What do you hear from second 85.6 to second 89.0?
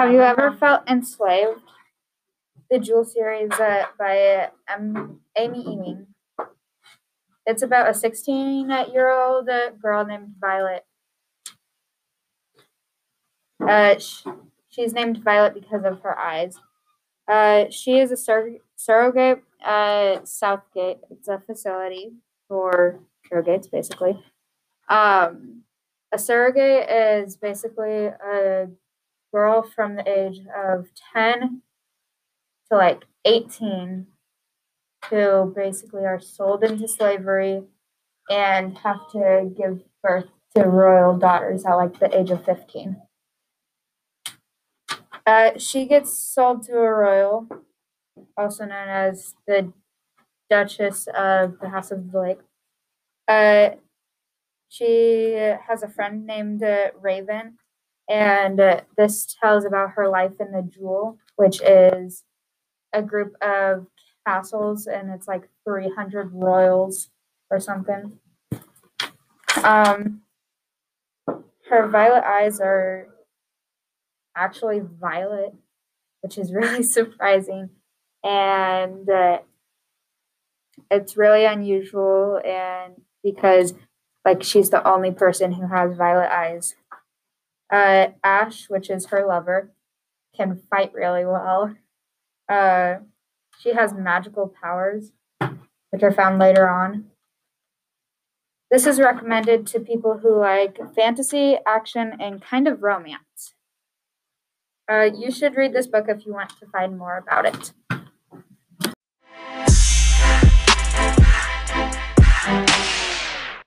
has violet eyes. Uh, Ash, which